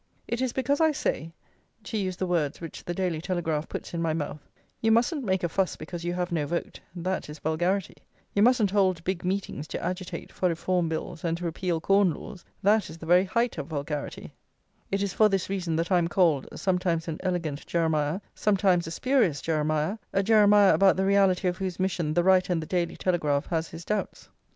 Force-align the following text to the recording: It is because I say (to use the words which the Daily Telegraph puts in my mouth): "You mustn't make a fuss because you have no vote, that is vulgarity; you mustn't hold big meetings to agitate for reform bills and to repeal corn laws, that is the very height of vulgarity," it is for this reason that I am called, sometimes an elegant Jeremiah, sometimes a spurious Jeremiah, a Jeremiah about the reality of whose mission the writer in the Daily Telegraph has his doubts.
It 0.27 0.41
is 0.41 0.51
because 0.51 0.81
I 0.81 0.93
say 0.93 1.31
(to 1.83 1.95
use 1.95 2.15
the 2.17 2.25
words 2.25 2.59
which 2.59 2.83
the 2.83 2.93
Daily 2.95 3.21
Telegraph 3.21 3.69
puts 3.69 3.93
in 3.93 4.01
my 4.01 4.13
mouth): 4.13 4.49
"You 4.81 4.91
mustn't 4.91 5.23
make 5.23 5.43
a 5.43 5.47
fuss 5.47 5.75
because 5.75 6.03
you 6.03 6.11
have 6.15 6.31
no 6.31 6.47
vote, 6.47 6.79
that 6.95 7.29
is 7.29 7.37
vulgarity; 7.37 7.97
you 8.33 8.41
mustn't 8.41 8.71
hold 8.71 9.03
big 9.03 9.23
meetings 9.23 9.67
to 9.67 9.83
agitate 9.85 10.31
for 10.31 10.49
reform 10.49 10.89
bills 10.89 11.23
and 11.23 11.37
to 11.37 11.45
repeal 11.45 11.79
corn 11.79 12.15
laws, 12.15 12.43
that 12.63 12.89
is 12.89 12.97
the 12.97 13.05
very 13.05 13.25
height 13.25 13.59
of 13.59 13.67
vulgarity," 13.67 14.33
it 14.89 15.03
is 15.03 15.13
for 15.13 15.29
this 15.29 15.51
reason 15.51 15.75
that 15.75 15.91
I 15.91 15.99
am 15.99 16.07
called, 16.07 16.47
sometimes 16.55 17.07
an 17.07 17.19
elegant 17.19 17.67
Jeremiah, 17.67 18.21
sometimes 18.33 18.87
a 18.87 18.91
spurious 18.91 19.39
Jeremiah, 19.39 19.99
a 20.13 20.23
Jeremiah 20.23 20.73
about 20.73 20.97
the 20.97 21.05
reality 21.05 21.47
of 21.47 21.57
whose 21.59 21.79
mission 21.79 22.15
the 22.15 22.23
writer 22.23 22.51
in 22.51 22.59
the 22.59 22.65
Daily 22.65 22.95
Telegraph 22.97 23.45
has 23.45 23.67
his 23.67 23.85
doubts. 23.85 24.29